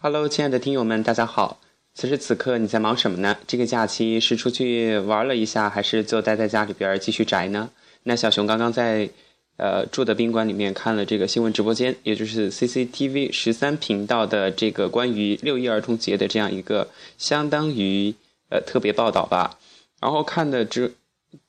[0.00, 1.58] Hello，亲爱的听友们，大家好。
[1.92, 3.36] 此时此刻你在忙什么呢？
[3.48, 7.68] 这个假期是出去玩了一下，还是就待在家里边继续宅呢？
[8.04, 9.10] 那小熊刚刚在
[9.56, 16.88] 呃住的宾馆里面看了这个新闻直播间，也就是 CCTV 十三频道的这个关于六一儿童节的这样一个
[17.18, 18.14] 相当于
[18.50, 19.58] 呃特别报道吧。
[20.00, 20.94] 然后看的之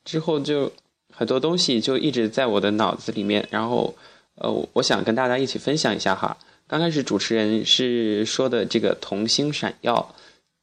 [0.04, 0.72] 之后就
[1.14, 3.94] 很多东西就一直在我的脑子里面，然后
[4.34, 6.36] 呃我想跟大家一起分享一下哈。
[6.70, 10.14] 刚开始主持人是说的这个童星闪耀，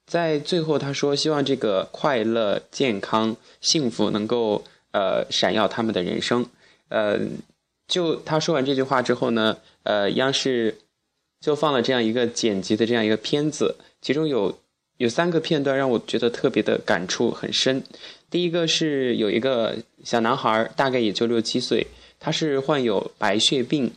[0.05, 6.45] 在最后他说希望这个快乐、健康、幸福能够呃闪耀他们的人生。
[6.87, 7.19] 呃，
[7.89, 10.77] 就他说完这句话之后呢，呃，央视
[11.41, 14.57] 就放了这样一个剪辑的这样一个片子，其中有
[14.95, 17.83] 有三个片段让我觉得特别的感触很深。
[18.29, 21.85] 第一个是有一个小男孩，大概也就六七岁，
[22.17, 23.91] 他是患有白血病。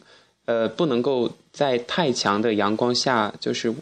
[0.46, 3.74] 呃，不能够在太强的阳光下，就是，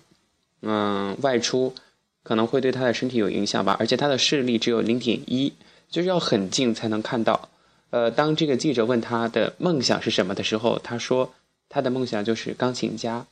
[0.63, 1.75] 嗯，外出，
[2.23, 3.77] 可能会对他的身体有影响吧。
[3.79, 5.52] 而且他的视力只有零点一，
[5.91, 7.49] 就是要很近才能看到。
[7.91, 11.33] 呃，当这个记者问他的梦想是什么的时候，他说
[11.69, 13.27] 他的梦想就是钢琴家，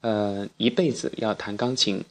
[0.00, 2.02] 呃，一辈子要弹钢琴。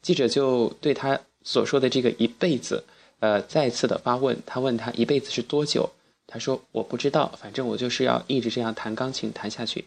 [0.00, 2.84] 记者就对他所说的这个一辈子，
[3.20, 5.90] 呃，再次的发问，他问他一辈子是多久？
[6.26, 9.84] 他说我不知道，反正我就是要一直这样弹钢琴弹下去。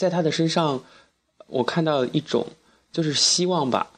[0.00, 0.82] 在他的身上，
[1.46, 2.46] 我看到一种
[2.90, 3.90] 就是希望吧。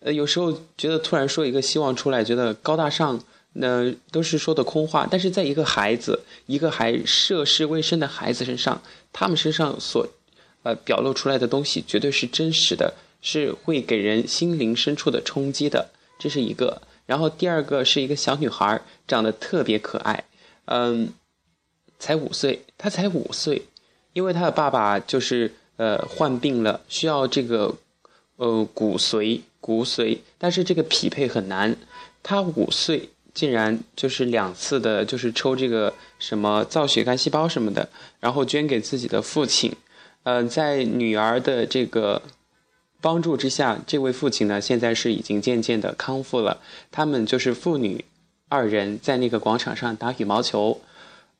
[0.00, 3.22] 呃，有时候觉得突然说一个希望出来，觉得高大上，
[3.52, 5.06] 那都是说的空话。
[5.08, 10.04] 但是在一个孩子，一个还涉世未深的孩子身上，他们身上所
[10.64, 15.90] 呃表露出来的东西，绝对是真实的，是会给人心灵深处的冲击的。
[16.18, 16.82] 这是一个。
[17.06, 20.24] 然后第二个是一个小女孩，长得特别可爱，
[20.64, 21.12] 嗯，
[22.00, 23.62] 才五岁，她才五岁。
[24.18, 27.72] 因为他的爸爸就是呃患病了，需要这个
[28.34, 31.76] 呃骨髓骨髓，但是这个匹配很难。
[32.20, 37.88] 他五岁竟然就是两次的，就是抽这个什么造血干细胞什么的，
[38.18, 39.72] 然后捐给自己的父亲。
[40.24, 42.20] 呃，在女儿的这个
[43.00, 46.60] 帮助之下，这位父亲呢现在是已经渐渐的康复了。
[46.90, 48.04] 他们就是父女
[48.48, 50.80] 二人在那个广场上打羽毛球，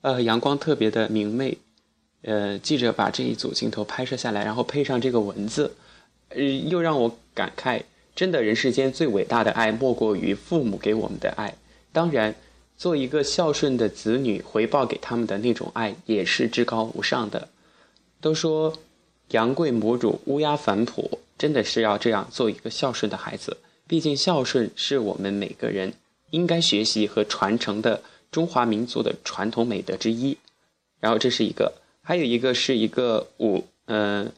[0.03, 1.59] 呃，阳光特别的明媚。
[2.23, 5.73] 呃，记者把这一组镜头拍摄下来，然后配上这个文字，
[6.31, 7.81] 呃，又让我感慨：
[8.17, 11.55] 真的，人世间最伟大的爱，莫过于父母给我们的爱。
[11.93, 12.35] 当然，
[12.77, 17.49] 做一个孝顺的子女，回报给他们的那种爱，也是至高无上的。
[18.21, 18.77] 都说
[19.29, 23.59] 羊跪母乳，乌鸦反哺，真的是要这样做一个孝顺的孩子。
[23.87, 25.95] 毕竟，孝顺是我们每个人
[26.31, 28.03] 应该学习和传承的
[28.33, 30.37] 中华民族的传统美德之一。
[30.99, 31.75] 然后，这是一个。
[32.09, 34.33] 还有一个是一个五，嗯，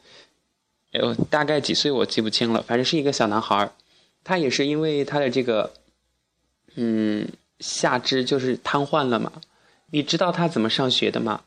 [0.91, 3.71] 有大概几岁我记不清了，反正是一个小男孩，
[4.25, 5.71] 他也是因为他的这个，
[6.75, 7.29] 嗯，
[7.61, 9.31] 下肢就是瘫痪了嘛。
[9.91, 11.43] 你知道他怎么上学的吗？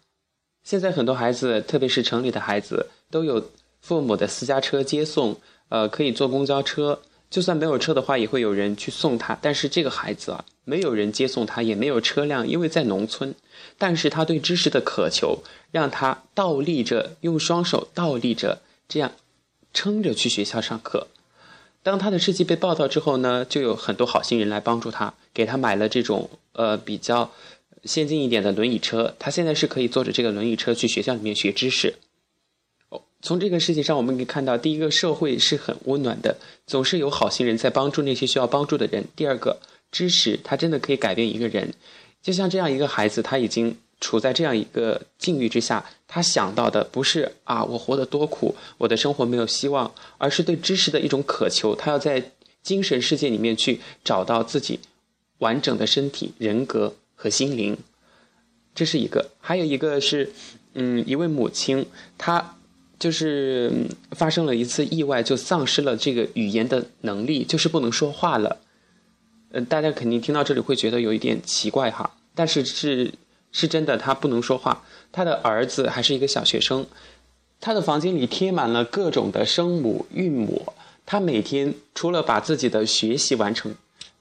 [0.62, 3.50] 现在很多孩子，特别是城里的孩子，都有
[3.82, 5.36] 父母的私家车接送，
[5.68, 7.02] 呃，可以坐公交车。
[7.34, 9.36] 就算没有车的话，也会有人去送他。
[9.42, 13.34] 但是这个孩子啊，没有人接送他，也没有车辆，因为在农村。
[13.76, 15.42] 但是他对知识的渴求，
[15.72, 19.10] 让他倒立着，用双手倒立着，这样
[19.72, 21.08] 撑着去学校上课。
[21.82, 27.32] 当他的事迹被报道之后呢，就有很多好心人来帮助他，给他买了这种呃比较
[27.82, 29.12] 先进一点的轮椅车。
[29.18, 31.96] 他现在是可以坐着这个轮椅车去学校里面学知识。
[33.24, 36.36] 从这个事情上，我们可以看到，第一个，社会是很温暖的，
[36.66, 39.02] 总是有好心人在帮助那些需要帮助的人。
[39.16, 39.58] 第二个，
[39.90, 41.72] 知识它真的可以改变一个人。
[42.20, 51.74] 就像这样一个孩子，他已经处在这样一个境遇之下，他想到的不是啊，我活得多苦，我的生活没有希望，而是对知识的一种渴求。
[51.74, 52.30] 他要在
[52.62, 54.80] 精神世界里面去找到自己
[55.38, 57.78] 完整的身体、人格和心灵。
[58.74, 60.30] 这是一个，还有一个是，
[60.74, 61.86] 嗯，一位母亲，
[62.18, 62.56] 她。
[63.04, 63.70] 就是
[64.12, 68.56] 发生了一次意外，就丧失了这个语言的能力，就是不能说话了。
[69.50, 73.12] 嗯，大家肯定听到这里会觉得有一点奇怪哈，但是是
[73.52, 74.82] 是真的，他不能说话。
[75.12, 76.86] 他的儿子还是一个小学生，
[77.60, 80.72] 他的房间里贴满了各种的声母韵母。
[81.04, 83.74] 他每天除了把自己的学习完成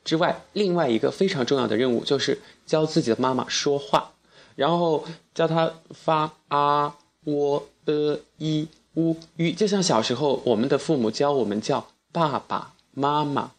[0.04, 4.12] 之外，另外一个非常重要的任务就是教自己的妈妈说话，
[4.58, 6.96] 然后教他发啊。
[7.24, 13.52] 我呃一乌鱼，就像小时候我们的父母教我们叫爸爸妈妈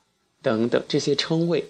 [0.42, 1.64] 等等这些称谓，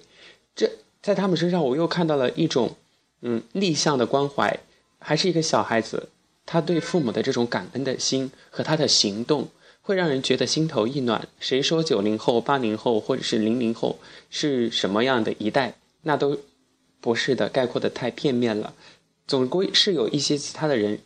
[0.55, 0.71] 这
[1.03, 2.77] 在他们身上我又看到了一种
[3.23, 4.61] 嗯逆向的关怀，
[4.99, 6.09] 还是一个小孩子，
[6.45, 9.49] 他对父母的这种感恩的心和他的行动
[9.81, 11.29] 会让人觉得心头一暖。
[11.39, 13.99] 谁说九零后、八零后或者是零零后
[14.31, 15.75] 是什么样的一代？
[16.03, 16.39] 那都
[17.01, 18.75] 不是的，概括的太片面了。
[19.27, 20.99] 总归是有一些其他的人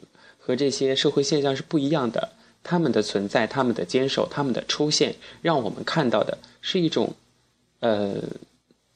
[0.48, 2.30] 和这些社会现象是不一样的。
[2.64, 7.14] 他们的存在，他们的坚守，他们的出现，让我们看到的是一种，
[7.80, 8.16] 呃，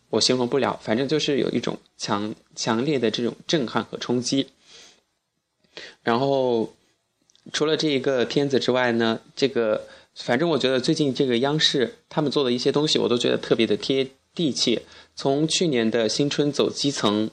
[0.08, 4.48] 我形容不了，反正就是有一种强强烈的这种震撼和冲击。
[6.02, 6.74] 然后，
[7.52, 14.80] 除了这一个片子之外呢，这个反正我觉得最近这个央视他们做的一些东西，我都觉得特别的贴地气。
[15.14, 17.30] 从去年的新春走基层，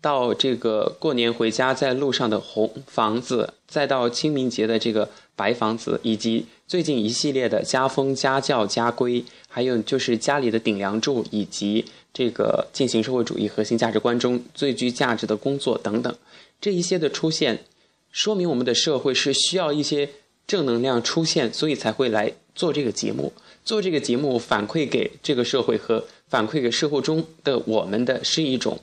[0.00, 16.14] 到这个过年回家在路上的红房子，再到清明节的这个白房子，以及最近一系列的家风、家教、家规，还有就是家里的顶梁柱，以及这个进行社会主义核心价值观中最具价值的工作等等，
[16.60, 17.64] 这一些的出现。
[18.10, 20.08] 说明我们的社会是需要一些
[20.46, 23.32] 正能量出现，所以才会来做这个节目。
[23.64, 28.80] 做这个节目反馈给这个社会和反馈给社会中的我们的是一种，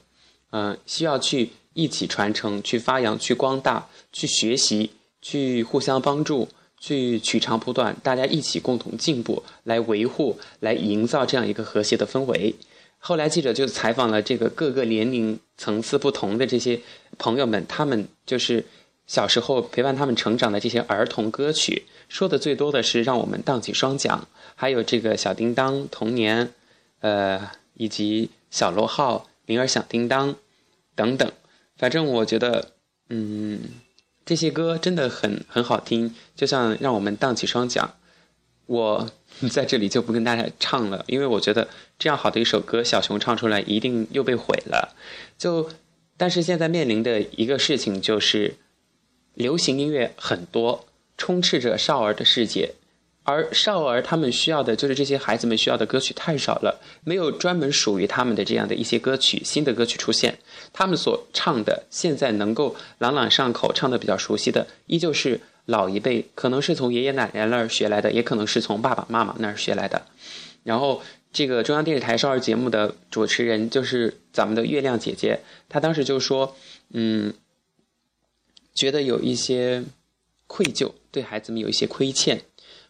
[0.56, 4.92] 嗯，需要去一起传承、去发扬、去光大、去学习、
[5.22, 6.48] 去互相帮助、
[6.80, 12.56] 去取长补短，大家一起共同进步，来维护、来营造这样一个和谐的氛围。
[13.00, 16.80] 后来记者就采访了这个各个年龄层次不同的这些
[17.18, 18.64] 朋友们，他们就是。
[19.08, 24.20] 小时候陪伴他们成长的这些儿童歌曲，说的最多的是让我们荡起双桨，
[24.56, 26.52] 还有这个小叮当童年，
[27.02, 30.34] 呃，以及小螺号铃儿响叮当
[30.96, 31.32] 等等。
[31.78, 32.72] 反正我觉得，
[33.10, 33.60] 嗯，
[34.26, 37.94] 这些歌真的很很好听，就像让我们荡起双桨。
[38.66, 39.12] 我
[39.52, 41.68] 在这里就不跟大家唱了，因为我觉得
[42.00, 44.96] 这样好的一首歌，小熊唱出来一定又被毁了。
[45.38, 45.70] 就，
[46.18, 48.56] 但是现在面临的一个事情就是。
[49.36, 50.86] 流行音乐很多，
[51.18, 52.76] 充斥着少儿的世界，
[53.26, 60.38] 而少儿他们需要的就是这些孩子们需要的歌曲太少了，没有专门属于他们的这样的一些歌曲，新的歌曲出现，
[60.72, 70.06] 他们所唱的现在能够朗朗上口、唱的比较熟悉的，依旧是老一辈，可能是从爷爷奶奶那儿学来的，也可能是从爸爸妈妈那儿学来的。
[70.64, 71.02] 然后，
[71.34, 76.56] 这个中央电视台少儿节目的主持人就是咱们的月亮姐姐，她当时就说，
[76.94, 77.34] 嗯。
[78.76, 79.86] 觉得有一些
[80.48, 82.42] 愧疚，对孩子们有一些亏欠。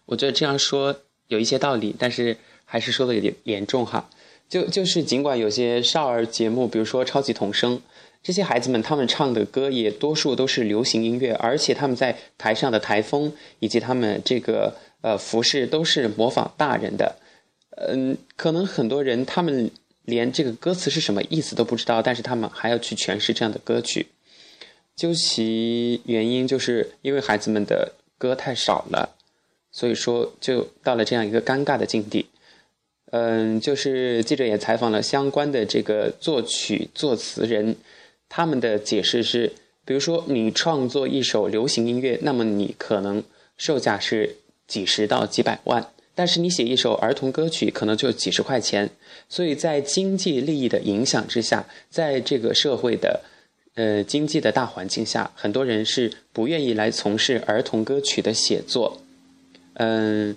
[0.05, 0.95] 我觉得这样说
[1.27, 4.09] 有一些道理，但是还是说的有点严重哈。
[4.47, 7.81] 就就是尽管有些少儿节目，比如说超级童声，
[8.21, 17.15] 这些孩子们他们唱的歌也多数都是流行音乐，而且他们在台上的台风以及他们这个呃服饰都是模仿大人的。
[17.71, 19.71] 嗯，可能很多人他们
[20.03, 24.07] 连这个歌词是什么意思都不知道，但是他们还要去诠释这样的歌曲。
[24.95, 29.14] 究其原因，就是因为孩子们的歌太少了，
[29.75, 32.25] 所以说就到了这样一个尴尬的境地。
[33.11, 37.75] 嗯，就是记者也采访了相关的这个作曲作词人，
[38.29, 39.51] 他们的解释是：
[39.83, 43.21] 比如说你创作一首流行音乐，那么你可能
[43.57, 45.85] 售价是几十到几百万，
[46.15, 48.89] 但是你写一首儿童歌曲，可能就几十块钱。
[49.27, 53.19] 所以在经济利益的影响之下，在这个社会的。
[53.75, 59.01] 呃，经济的大环境下，很多人是不愿意来从事儿童歌曲的写作。
[59.75, 60.35] 嗯，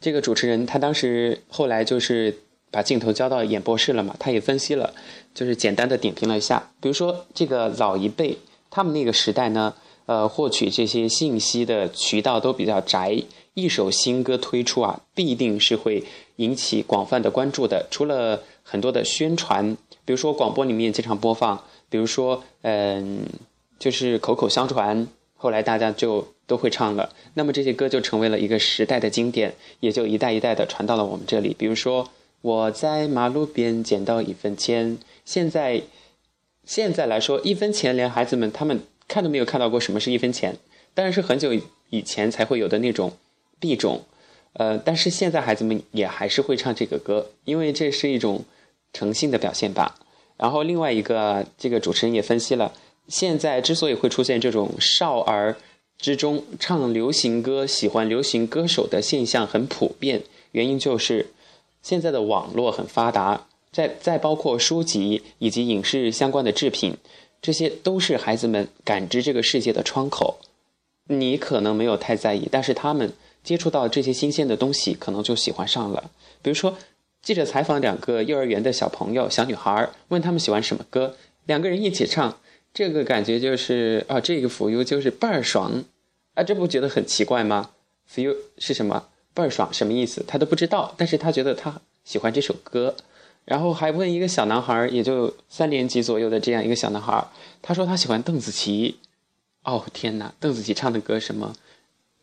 [0.00, 2.36] 这个主持人他当时后来就是
[2.70, 4.92] 把镜头交到演播室了嘛，他也分析了，
[5.34, 6.70] 就是简单的点评了一下。
[6.80, 8.38] 比如说，这个老一辈
[8.70, 9.74] 他们那个时代呢，
[10.06, 13.22] 呃，获取这些信息的渠道都比较窄，
[13.54, 16.04] 一首新歌推出啊，必定是会
[16.36, 17.86] 引起广泛的关注的。
[17.90, 21.62] 除了很多的宣传，比如说广播里面经常播放。
[21.88, 23.24] 比如说，嗯，
[23.78, 25.06] 就是口口相传，
[25.46, 27.14] 后来大家就都会唱了。
[27.34, 31.54] 那么这些歌就成为了一个时代的经典，也就一代一代的传到了我们这里。
[31.56, 32.10] 比如说，
[32.40, 34.98] 我在马路边捡到一分钱。
[35.24, 35.82] 现在，
[36.64, 40.56] 现在来说，一分钱连孩子们他们看都没有看到过什么是一分钱，
[40.94, 41.54] 当然是很久
[41.90, 43.12] 以前才会有的那种
[43.60, 44.02] 币种。
[44.54, 48.44] 呃，但是现在孩子们也还是会唱这个歌，因为这是一种
[48.92, 49.94] 诚信的表现吧。
[50.36, 52.72] 然后另外一个，这个主持人也分析了，
[53.08, 55.56] 现在之所以会出现这种少儿
[55.98, 60.22] 之中唱流行歌、喜欢流行歌手的现象很普遍，
[60.52, 61.30] 原因就是
[61.82, 66.96] 现在的网络很发达，再再包括书籍以及影视相关的制品，
[67.40, 70.38] 这些都是孩子们感知这个世界的窗口。
[71.08, 76.10] 你可能没有太在意，但是他们接触到这些新鲜的东西，可能就喜欢上了，
[76.42, 76.76] 比如说。
[77.22, 82.38] 记者采访两个幼儿园的小朋友、小女孩，问他们喜欢什么歌，两个人一起唱，
[82.76, 85.82] 这个感觉就是啊，这个浮游就是倍儿爽
[86.34, 87.70] 啊，这不觉得很奇怪吗
[88.06, 89.08] ？feel 是什么？
[89.32, 90.22] 倍儿爽什么意思？
[90.28, 92.94] 他都不知道，但是他觉得他喜欢这首歌，
[93.46, 97.26] 然后还问一个小男孩，也就三年级左右的这样一个小男孩，
[97.62, 98.98] 他说他喜欢邓紫棋。
[99.62, 101.56] 哦天哪，邓紫棋唱的歌什么？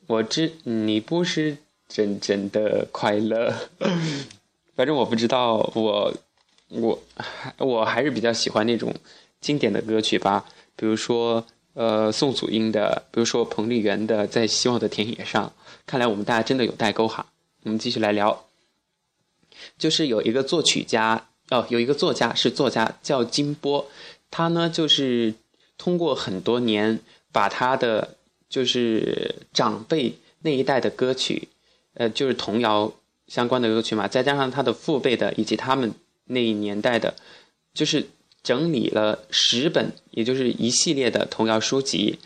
[0.06, 1.58] 我知你不是
[1.88, 3.52] 真正的快乐，
[4.76, 6.14] 反正我不知道，我
[6.70, 7.04] 我
[7.58, 8.94] 我还是比较喜欢那种
[9.44, 10.46] 经典的歌曲吧，
[10.76, 15.46] 比如说呃宋祖英的，比如说彭丽媛的《在希望的田野上》。
[15.86, 17.28] 看来我们大家真的有代沟哈。
[17.64, 18.46] 我们继续来聊，
[19.78, 23.86] 就是有一个作曲家哦，有一个作家是作家叫金波，
[24.32, 25.34] 他呢就是
[25.78, 27.00] 通过很多年
[27.32, 28.16] 把他的
[28.50, 31.50] 就是长辈那一代的歌曲，
[31.96, 32.94] 呃，就是童谣
[33.28, 35.94] 相关的歌曲嘛，再加上他的父辈的以及他们
[36.26, 37.16] 那一年代的，
[37.74, 38.08] 就是
[38.44, 42.20] 整理了十本，也就是一系列的童谣书籍。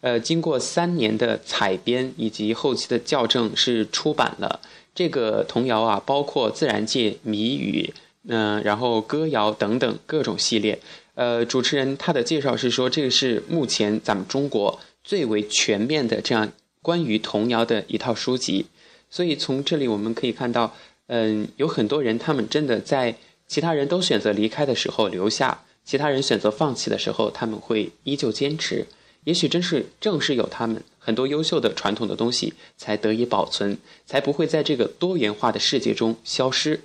[0.00, 4.60] 呃，经过三年的采编以及后期的校正，是出版了
[4.94, 7.92] 这个童谣啊，包括自然界、谜语，
[8.28, 10.78] 嗯，然后歌谣等等各种系列。
[11.14, 18.66] 呃，主持人他的介绍是说，这个是目前咱们中国最为全面的这样关于童谣的一套书籍。
[19.10, 20.76] 所以从这里我们可以看到，
[21.08, 23.16] 嗯，有很多人他们真的在
[23.48, 28.86] 其他人都选择离开的时候留下，其他人选择放弃的时候，他们会依旧坚持。
[29.24, 33.76] 也许真是正是有他们很多优秀的传统的东西，才得以保存，
[34.06, 36.80] 才不会在这个多元化的世界中消失。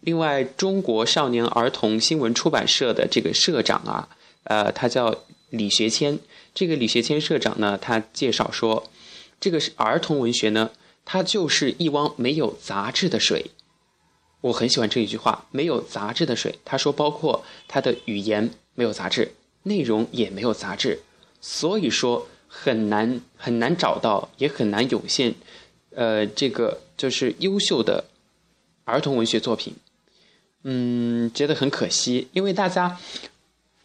[0.00, 4.08] 另外，中国少年儿童新闻出版社的这个社长啊，
[4.44, 6.18] 呃，他叫李学谦。
[6.52, 8.90] 这个李学谦社长呢，他介绍说，
[9.40, 10.70] 这个是儿童文学呢，
[11.04, 13.46] 它就是一汪没有杂质的水。
[14.44, 16.58] 我很喜欢这一句话，没有杂质的水。
[16.66, 19.32] 他说，包括他的语言没有杂质，
[19.62, 21.00] 内容也没有杂质。
[21.40, 25.34] 所以说很难很难找到，也很难涌现，
[25.94, 28.04] 呃，这个就是优秀的
[28.84, 29.74] 儿童文学作品，
[30.64, 32.98] 嗯，觉得很可惜，因为大家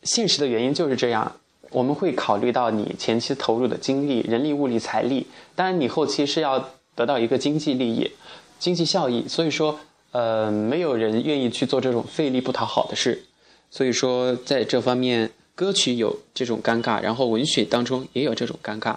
[0.03, 1.37] 现实的原因就是这样，
[1.71, 8.11] 我们会考虑到你前期投入的精力、人力、物力、财力，当然你后期是要得到一个经济利益、
[8.59, 9.79] 经济效益，所以说，
[10.11, 13.23] 呃，没有人愿意去做这种费力不讨好的事，
[13.69, 15.31] 所以说在这方面。
[15.59, 18.95] 歌曲有这种尴尬，然后文学当中也有这种尴尬。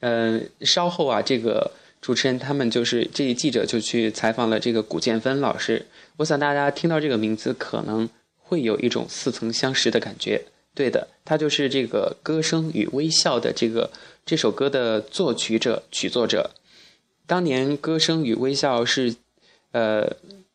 [0.00, 5.84] 嗯，稍后啊，这个主持人他们就是这一记者就去采访了这个古建芬老师。
[6.16, 8.08] 我想大家听到这个名字可能
[8.38, 10.42] 会有一种似曾相识的感觉。
[10.74, 13.90] 对的，他就是这个《歌声与微笑》的这个
[14.24, 16.52] 这首歌的作曲者、曲作者。
[17.26, 19.16] 当年《歌声与微笑》是
[19.72, 20.10] 呃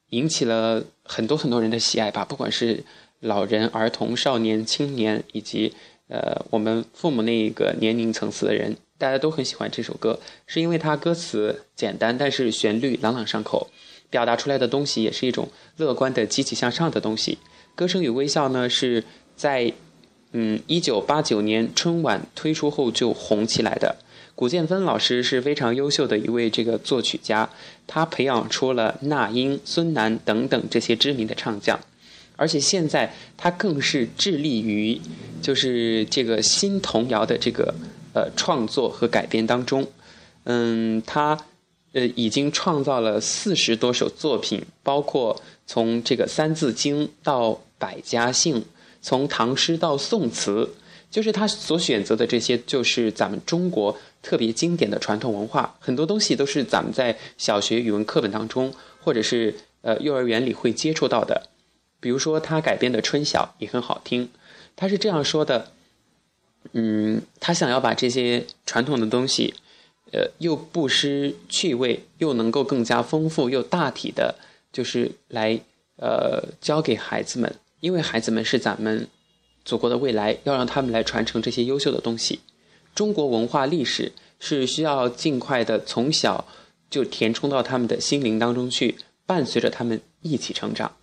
[0.10, 2.84] 引起了很多很多人的喜爱吧，不管是。
[3.25, 5.72] 老人、儿童、少年、青年，以及
[6.10, 13.70] 呃，我们父母那一个年龄层次的人，大家都很喜欢这首歌，是因为它歌词简单，但是旋律朗朗上口，
[14.10, 17.38] 表达出来的东西也是一种乐观的、积极向上的东西。
[17.75, 19.05] 歌声与微笑呢，是
[19.38, 19.72] 在
[20.34, 23.96] 嗯一九八九年春晚推出后就红起来的。
[24.36, 27.50] 古建芬老师是非常优秀的一位这个作曲家，
[27.86, 31.80] 他培养出了那英、孙楠等等这些知名的唱将。
[32.36, 35.00] 而且现在他更是致力于，
[35.40, 37.74] 就是这个新童谣的这个
[38.13, 39.88] 呃创作和改编当中，
[40.46, 41.38] 嗯，他
[41.94, 48.62] 呃已经创造了四十多首作品，包括从这个《三字经》到《百家姓》，
[49.00, 50.74] 从唐诗到宋词，
[51.12, 61.50] 就是他所选择的这些，就是咱们中国特别经典的传统文化，很多东西都是咱们在小学语文课本当中，或者是呃幼儿园里会接触到的。
[62.00, 64.30] 比如说，他改编的《春晓》也很好听。
[64.75, 65.72] 他是这样说的：，
[66.72, 69.53] 嗯，他想要把这些传统的东西，
[70.12, 74.36] 呃，又不失趣味，又能够更加丰富又大体的，
[74.72, 75.60] 就是来
[75.98, 77.56] 呃教给孩子们。
[77.82, 79.08] 因为孩子们是咱们
[79.65, 82.39] 祖国的未来，要让他们来传承这些优秀的东西。
[82.95, 86.45] 中国文化历史是需要尽快的从小
[86.89, 90.95] 就填充到他们的心灵当中去，伴随着他们一起成长。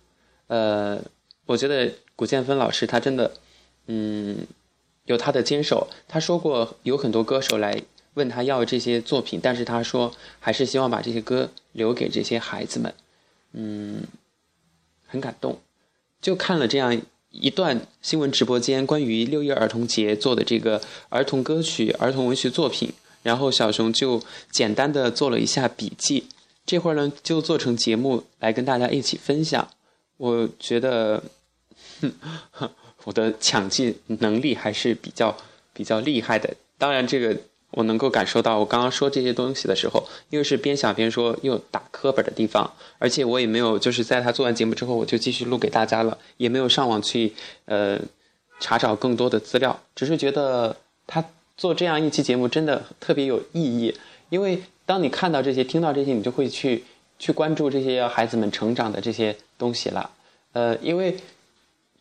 [0.47, 1.01] 呃，
[1.45, 3.33] 我觉得古建芬老师他真的，
[3.87, 4.45] 嗯，
[5.05, 5.87] 有他的坚守。
[6.07, 7.81] 他说过有很多歌手来
[8.13, 12.93] 问他要这些作品，但是他说还是希望把这些歌留给这些孩子们。
[13.53, 14.03] 嗯，
[15.07, 15.59] 很感动。
[16.21, 17.01] 就看了这样
[17.31, 22.91] 一段新闻直播间关于六一儿童节做的这个儿童歌曲、儿童文学作品，
[23.23, 24.21] 然后小熊就
[24.51, 26.25] 简单的做了一下笔记，
[26.65, 29.67] 这会儿呢就做成节目来跟大家一起分享。
[30.17, 31.23] 我觉得，
[33.05, 35.35] 我的抢记能力还是比较
[35.73, 36.53] 比较厉害的。
[36.77, 37.35] 当然，这个
[37.71, 47.33] 我能够感受到，我刚刚说这些东西的时候，因为是边想边说，又打磕本的地方，而且我也没有就是在他做完节目之后，我就继续录给大家了，也没有上网去
[47.65, 47.99] 呃
[48.59, 50.75] 查找更多的资料，只是觉得
[51.07, 51.23] 他
[51.57, 53.95] 做这样一期节目真的特别有意义，
[54.29, 56.83] 因为当你看到这些、听到这些，你就会去
[57.19, 60.09] 去关注这些孩子们成长的这些东西了，
[60.53, 61.15] 呃，因为。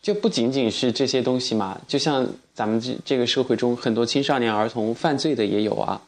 [0.02, 6.00] 就不仅仅是这些东西嘛，就像咱们这这个社会中很多青少年儿童犯罪的也有啊，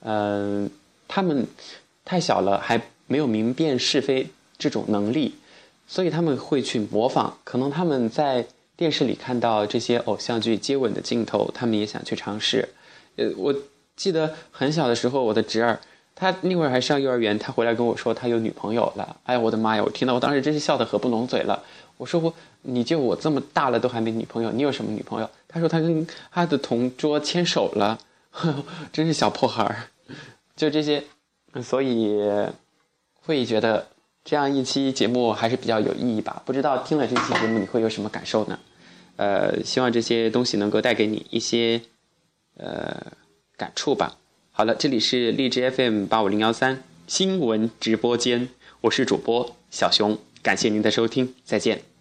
[0.00, 0.70] 嗯，
[1.08, 1.46] 他们
[2.04, 5.34] 太小了，还没有明辨是非这种能力，
[5.88, 7.36] 所以他们会去模仿。
[7.42, 12.68] 可能他们在电视里看到这些偶像剧接吻的镜头，他们也想去尝试。
[13.16, 13.54] 呃，我
[13.96, 15.80] 记得很小的时候，我的侄儿
[16.14, 19.16] 他那会儿还上幼儿园，他回来跟我说他有女朋友了。
[19.24, 19.82] 哎呀，我的妈呀！
[19.84, 21.62] 我听到我当时真是笑得合不拢嘴了。
[21.96, 22.34] 我说我。
[22.66, 25.28] 你就我这么大了都还没女朋友，你有什么女朋友？
[25.46, 27.98] 他说他跟他的同桌牵手了，
[28.90, 29.90] 真是小破孩儿。
[30.56, 31.04] 就这些，
[31.62, 32.18] 所以
[33.20, 33.86] 会觉得
[34.24, 36.42] 这样一期节目还是比较有意义吧。
[36.46, 38.58] 不知道听了这期节目你会有什么感受呢？
[39.16, 41.82] 呃，希望这些东西能够带给你一些
[42.56, 42.96] 呃
[43.58, 44.16] 感触吧。
[44.56, 48.48] 好了，这里是荔枝 FM 八五零幺三新闻直播间，
[48.82, 51.93] 我是主播小熊，感谢您的收听，再见。